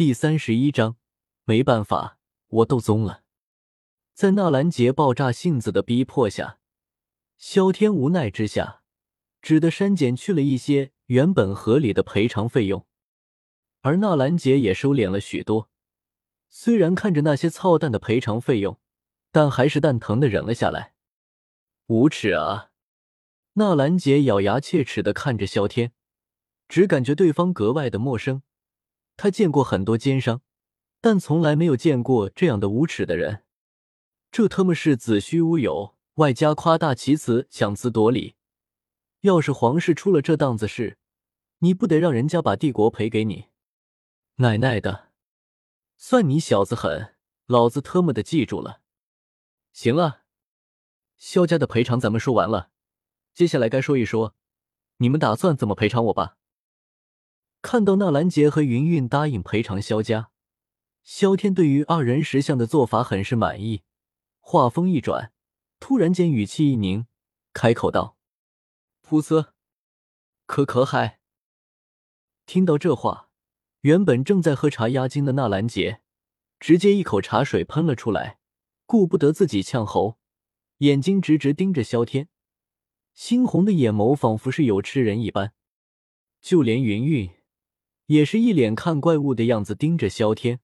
[0.00, 0.96] 第三十一章，
[1.44, 2.16] 没办法，
[2.48, 3.22] 我斗宗了。
[4.14, 6.58] 在纳兰杰爆炸性子的逼迫下，
[7.36, 8.80] 萧天无奈之下，
[9.42, 12.86] 只得删减去了一些原本合理的赔偿费用，
[13.82, 15.68] 而纳兰杰也收敛了许多。
[16.48, 18.80] 虽然看着那些操蛋的赔偿费用，
[19.30, 20.94] 但还是蛋疼的忍了下来。
[21.88, 22.70] 无耻啊！
[23.52, 25.92] 纳兰杰咬牙切齿的看着萧天，
[26.68, 28.42] 只感觉对方格外的陌生。
[29.22, 30.40] 他见过很多奸商，
[30.98, 33.44] 但从来没有见过这样的无耻的人。
[34.32, 38.36] 这他妈是子虚乌有，外加夸大其词、强词夺理。
[39.20, 40.96] 要是皇室出了这档子事，
[41.58, 43.48] 你不得让人家把帝国赔给你？
[44.36, 45.10] 奶奶的，
[45.98, 47.14] 算你小子狠！
[47.44, 48.80] 老子特么的记住了。
[49.74, 50.22] 行了，
[51.18, 52.70] 萧家的赔偿咱们说完了，
[53.34, 54.34] 接下来该说一说，
[54.96, 56.38] 你们打算怎么赔偿我吧。
[57.62, 60.30] 看到纳兰杰和云云答应赔偿萧家，
[61.02, 63.82] 萧天对于二人识相的做法很是满意。
[64.38, 65.32] 话锋一转，
[65.78, 67.06] 突然间语气一凝，
[67.52, 68.16] 开口道
[69.06, 69.50] ：“噗呲，
[70.46, 71.20] 可可嗨！”
[72.46, 73.28] 听到这话，
[73.82, 76.00] 原本正在喝茶压惊的纳兰杰，
[76.58, 78.38] 直接一口茶水喷了出来，
[78.86, 80.18] 顾不得自己呛喉，
[80.78, 82.28] 眼睛直直盯着萧天，
[83.14, 85.52] 猩红的眼眸仿佛是有吃人一般。
[86.40, 87.30] 就连云云。
[88.10, 90.58] 也是一脸看怪物的样子盯着萧天，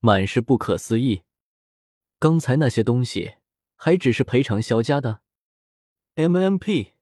[0.00, 1.22] 满是不可思议。
[2.18, 3.34] 刚才那些东西
[3.76, 5.20] 还只是赔偿萧家的
[6.14, 6.92] ，MMP，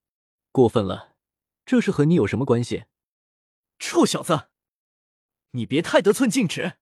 [0.51, 1.15] 过分了，
[1.65, 2.87] 这是和你有什么关系？
[3.79, 4.49] 臭小子，
[5.53, 6.79] 你别太得寸进尺，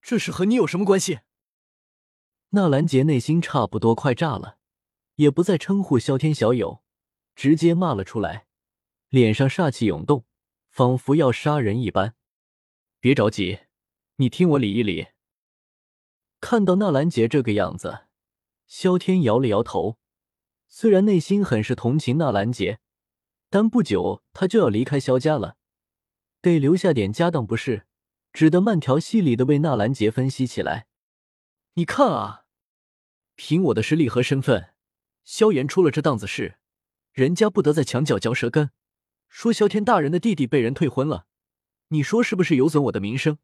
[0.00, 1.18] 这是和你有什么关系？
[2.50, 4.58] 纳兰杰内心差不多快炸了，
[5.16, 6.84] 也不再称呼萧天小友，
[7.34, 8.46] 直接骂了出来，
[9.08, 10.24] 脸上煞气涌动。
[10.74, 12.16] 仿佛要杀人一般，
[12.98, 13.60] 别着急，
[14.16, 15.06] 你听我理一理。
[16.40, 18.06] 看到纳兰杰这个样子，
[18.66, 19.98] 萧天摇了摇头。
[20.66, 22.80] 虽然内心很是同情纳兰杰，
[23.48, 25.58] 但不久他就要离开萧家了，
[26.40, 27.86] 得留下点家当不是？
[28.32, 30.88] 只得慢条斯理的为纳兰杰分析起来。
[31.74, 32.46] 你看啊，
[33.36, 34.74] 凭我的实力和身份，
[35.22, 36.58] 萧炎出了这档子事，
[37.12, 38.72] 人家不得在墙角嚼舌根。
[39.28, 41.26] 说萧天大人的弟弟被人退婚了，
[41.88, 43.38] 你说是不是有损我的名声？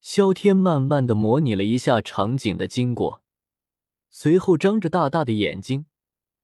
[0.00, 3.22] 萧天慢慢的模拟了一下场景的经过，
[4.10, 5.86] 随后张着大大的眼睛，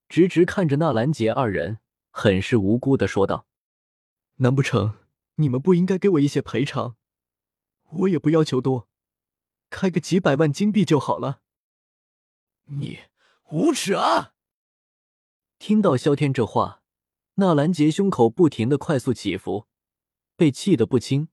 [0.08, 1.78] 直直看着纳兰杰二人，
[2.10, 3.47] 很是无辜的说道
[4.36, 4.98] ：“难不成
[5.36, 6.96] 你们不应该给我一些赔偿？
[7.91, 8.88] 我也不要求多，
[9.70, 11.42] 开个几百万金币就好了。”
[12.66, 13.00] 你
[13.50, 14.32] 无耻啊！
[15.58, 16.84] 听到萧天这话。
[17.37, 19.67] 纳兰杰胸口不停的快速起伏，
[20.37, 21.28] 被气得不轻。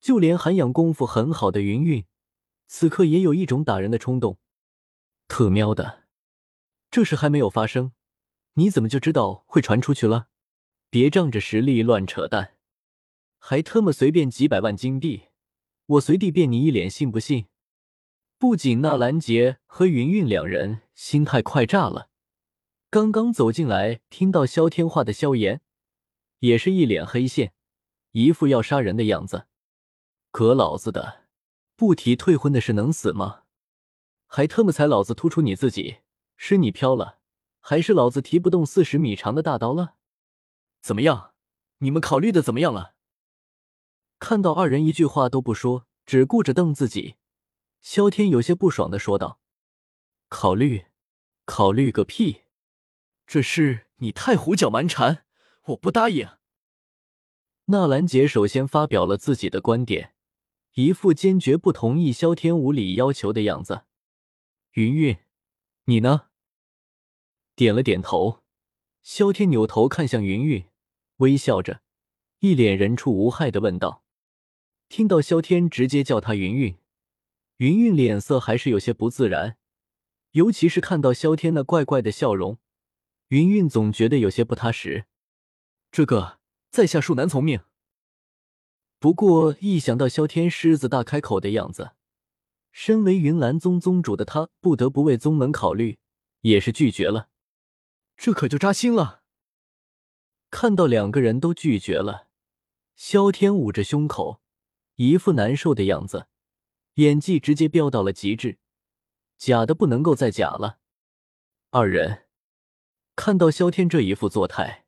[0.00, 2.04] 就连涵养功夫很好的云云，
[2.66, 4.38] 此刻也有一种打人的冲动。
[5.28, 6.04] 特喵的，
[6.90, 7.92] 这事还没有发生，
[8.54, 10.26] 你怎么就知道会传出去了？
[10.90, 12.56] 别仗着实力乱扯淡，
[13.38, 15.28] 还特么随便几百万金币，
[15.86, 17.46] 我随地变你一脸，信不信？
[18.36, 22.10] 不仅纳兰杰和云云两人心态快炸了。
[22.94, 25.60] 刚刚走进来，听到萧天话的萧炎，
[26.38, 27.52] 也是一脸黑线，
[28.12, 29.48] 一副要杀人的样子。
[30.30, 31.24] 可老子的，
[31.74, 33.42] 不提退婚的事能死吗？
[34.28, 36.02] 还特么踩老子突出你自己，
[36.36, 37.18] 是你飘了，
[37.58, 39.96] 还是老子提不动四十米长的大刀了？
[40.80, 41.32] 怎么样？
[41.78, 42.94] 你们考虑的怎么样了？
[44.20, 47.16] 看到二人一句话都不说，只顾着瞪自己，
[47.80, 49.40] 萧天有些不爽的说道
[50.30, 50.86] ：“考虑？
[51.44, 52.42] 考虑个屁！”
[53.26, 55.24] 这事你太胡搅蛮缠，
[55.66, 56.28] 我不答应。
[57.66, 60.14] 纳兰杰首先发表了自己的观点，
[60.74, 63.84] 一副坚决不同意萧天无理要求的样子。
[64.72, 65.16] 云云，
[65.84, 66.26] 你呢？
[67.54, 68.42] 点了点头。
[69.00, 70.66] 萧天扭头看向云云，
[71.18, 71.82] 微笑着，
[72.40, 74.04] 一脸人畜无害的问道
[74.88, 76.78] ：“听到萧天直接叫他云云，
[77.58, 79.58] 云云脸色还是有些不自然，
[80.32, 82.58] 尤其是看到萧天那怪怪的笑容。”
[83.28, 85.06] 云云总觉得有些不踏实，
[85.90, 86.38] 这个
[86.70, 87.60] 在下恕难从命。
[88.98, 91.92] 不过一想到萧天狮子大开口的样子，
[92.70, 95.98] 身为云岚宗宗主的他不得不为宗门考虑，
[96.42, 97.28] 也是拒绝了。
[98.16, 99.22] 这可就扎心了。
[100.50, 102.28] 看到两个人都拒绝了，
[102.94, 104.40] 萧天捂着胸口，
[104.96, 106.28] 一副难受的样子，
[106.94, 108.58] 演技直接飙到了极致，
[109.36, 110.78] 假的不能够再假了。
[111.70, 112.23] 二人。
[113.16, 114.84] 看到萧天这一副作态，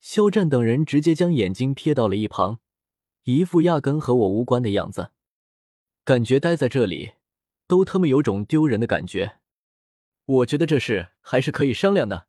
[0.00, 2.60] 肖战等人直接将眼睛瞥到了一旁，
[3.24, 5.10] 一副压根和我无关的样子。
[6.04, 7.14] 感觉待在这里
[7.66, 9.38] 都他妈有种丢人的感觉。
[10.26, 12.28] 我觉得这事还是可以商量的，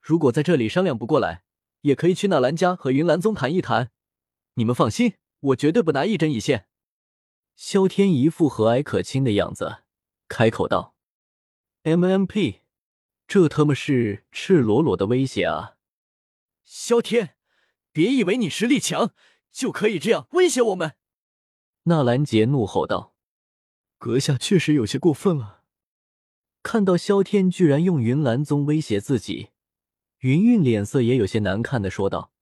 [0.00, 1.42] 如果在这里商量不过来，
[1.80, 3.90] 也可以去纳兰家和云岚宗谈一谈。
[4.54, 6.68] 你们放心，我绝对不拿一针一线。
[7.56, 9.78] 萧天一副和蔼可亲的样子，
[10.28, 10.94] 开口道
[11.82, 12.60] ：“MMP，
[13.26, 15.76] 这他妈是赤裸裸的威胁啊！”
[16.64, 17.36] 萧天，
[17.92, 19.12] 别以为你实力强
[19.50, 20.96] 就可以这样威胁我们！
[21.84, 23.14] 纳兰杰怒吼道
[23.98, 25.62] ：“阁下确实有些过分了。”
[26.62, 29.50] 看到萧天居然用云岚宗威胁自己，
[30.18, 32.32] 云韵脸色也有些难看的说道：“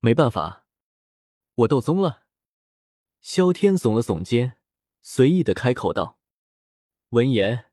[0.00, 0.66] 没办法，
[1.54, 2.24] 我斗宗了。”
[3.22, 4.58] 萧天耸了耸肩，
[5.00, 6.18] 随意的开口道。
[7.08, 7.70] 闻言，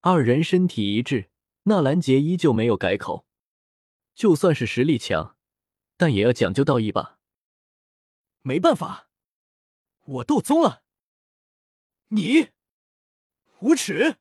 [0.00, 1.30] 二人身体一致，
[1.64, 3.26] 纳兰杰依旧没有改口
[4.14, 5.36] ：“就算是实力强，
[5.96, 7.20] 但也要讲究道义吧。”
[8.42, 9.08] 没办法，
[10.00, 10.82] 我斗宗了，
[12.08, 12.50] 你
[13.60, 14.18] 无耻！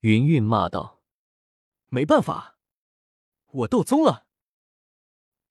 [0.00, 1.02] 云韵骂道
[1.88, 2.58] ：“没办法，
[3.46, 4.26] 我斗宗了。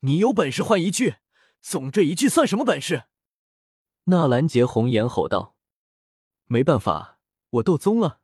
[0.01, 1.15] 你有本事换一句，
[1.59, 3.05] 总这一句算什么本事？”
[4.05, 5.55] 纳兰杰红颜吼道
[6.45, 7.19] ：“没办法，
[7.49, 8.21] 我斗宗了。”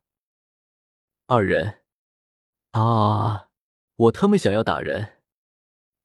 [1.26, 1.79] 二人
[2.72, 3.48] 啊，
[3.96, 5.18] 我他妈想要打人！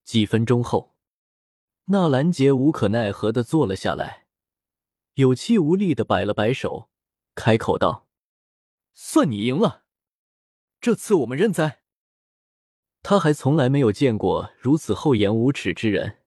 [0.03, 0.95] 几分钟后，
[1.85, 4.25] 纳兰杰无可奈何的坐了下来，
[5.13, 6.89] 有气无力的摆了摆手，
[7.35, 8.07] 开口道
[8.95, 9.83] ：“算你赢了。”
[10.81, 11.83] 这次我们认栽。
[13.03, 16.23] 他还从来没有见过如此厚颜无耻之人。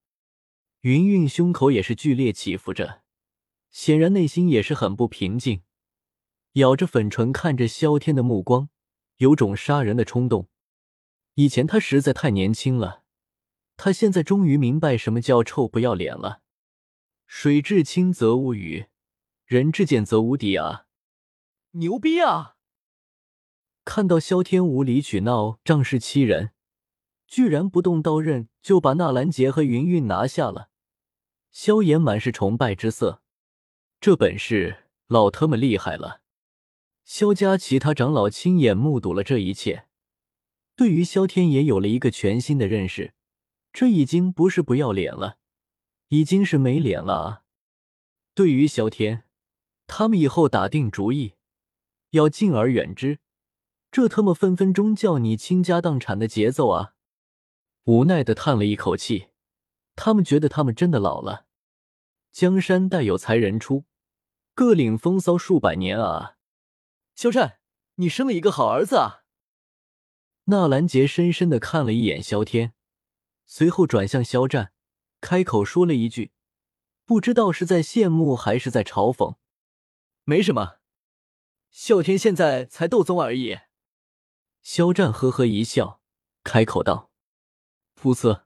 [0.82, 3.02] 云韵胸口也是剧烈起伏着，
[3.73, 5.62] 显然内心也是很不平静，
[6.52, 8.69] 咬着粉唇看着萧天的目光，
[9.19, 10.49] 有种杀人的冲动。
[11.35, 13.05] 以前他实在太年轻了，
[13.76, 16.43] 他现在终于明白什么叫臭不要脸了。
[17.26, 18.87] 水至清则无鱼，
[19.44, 20.87] 人至贱则无敌啊！
[21.73, 22.56] 牛逼啊！
[23.85, 26.50] 看到萧天无理取闹，仗势欺人，
[27.26, 30.70] 居然不动刀刃就把纳兰杰和云韵拿下了，
[31.53, 33.23] 萧炎满是崇拜之色。
[34.00, 36.23] 这本事老他妈厉害了！
[37.08, 39.87] 萧家其他长老亲眼目睹了这一切，
[40.76, 43.14] 对于萧天也有了一个全新的认识。
[43.72, 45.38] 这已经不是不要脸了，
[46.08, 47.43] 已经是没脸了啊！
[48.34, 49.25] 对于萧天，
[49.87, 51.37] 他们以后打定主意
[52.10, 53.20] 要敬而远之。
[53.90, 56.93] 这他妈分分钟叫你倾家荡产的节奏啊！
[57.84, 59.28] 无奈的叹了一口气，
[59.96, 61.46] 他们觉得他们真的老了。
[62.31, 63.87] 江山代有才人出，
[64.55, 66.34] 各领风骚数百年啊！
[67.19, 67.59] 肖战，
[67.97, 69.25] 你生了一个好儿子啊！
[70.44, 72.75] 纳兰杰深深的看了一眼萧天，
[73.44, 74.73] 随后转向肖战，
[75.20, 76.31] 开口说了一句，
[77.05, 79.35] 不知道是在羡慕还是在嘲讽。
[80.23, 80.79] 没什么，
[81.73, 83.59] 啸天现在才斗宗而已。
[84.62, 86.00] 肖战呵呵一笑，
[86.44, 87.11] 开口道
[88.00, 88.44] ：“噗呲！”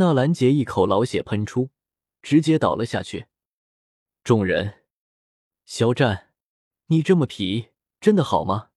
[0.00, 1.68] 纳兰杰一口老血喷出，
[2.22, 3.26] 直接倒了下去。
[4.24, 4.86] 众人，
[5.66, 6.27] 肖战，
[6.90, 7.68] 你这么皮，
[8.00, 8.70] 真的好吗？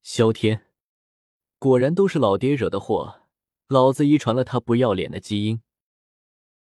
[0.00, 0.64] 萧天，
[1.58, 3.20] 果然都是老爹惹的祸，
[3.66, 5.60] 老子遗传了他不要脸的基因。